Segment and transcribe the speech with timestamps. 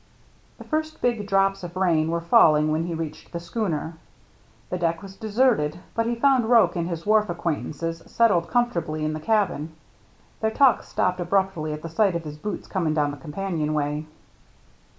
[0.57, 3.97] The first big drops of rain were falling when he reached the schooner.
[4.71, 6.89] The deck was DICK AND HIS MERRT ANNE 23 deserted, but he found Roche and
[6.89, 9.75] his wharf acquaintances settled comfortably in the cabin.
[10.39, 14.07] Their talk stopped abruptly at the sight of his boots coming down the companionway.